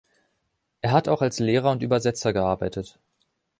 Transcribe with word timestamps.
Er 0.81 0.93
hat 0.93 1.07
auch 1.07 1.21
als 1.21 1.37
Lehrer 1.37 1.69
und 1.69 1.83
Übersetzer 1.83 2.33
gearbeitet. 2.33 2.97